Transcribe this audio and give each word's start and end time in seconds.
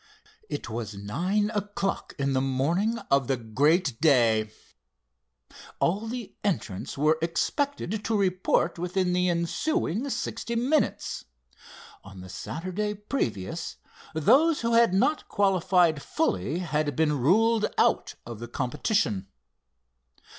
It 0.49 0.67
was 0.67 0.95
nine 0.95 1.51
o'clock 1.53 2.15
in 2.17 2.33
the 2.33 2.41
morning 2.41 2.97
of 3.11 3.27
the 3.27 3.37
great 3.37 4.01
day. 4.01 4.49
All 5.79 6.07
the 6.07 6.33
entrants 6.43 6.97
were 6.97 7.19
expected 7.21 8.03
to 8.05 8.17
report 8.17 8.79
within 8.79 9.13
the 9.13 9.29
ensuing 9.29 10.09
sixty 10.09 10.55
minutes. 10.55 11.25
On 12.03 12.21
the 12.21 12.29
Saturday 12.29 12.95
previous 12.95 13.75
those 14.15 14.61
who 14.61 14.73
had 14.73 14.91
not 14.91 15.27
qualified 15.29 16.01
fully 16.01 16.57
had 16.57 16.95
been 16.95 17.19
ruled 17.19 17.67
out 17.77 18.15
of 18.25 18.39
the 18.39 18.47
competition. 18.47 19.27